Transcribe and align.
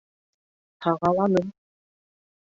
—Һағаланым... 0.85 1.53